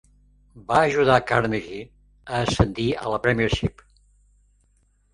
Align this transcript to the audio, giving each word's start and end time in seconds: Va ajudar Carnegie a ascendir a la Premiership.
Va 0.71 0.79
ajudar 0.85 1.17
Carnegie 1.33 1.85
a 1.85 2.41
ascendir 2.49 2.89
a 3.05 3.15
la 3.15 3.23
Premiership. 3.29 3.89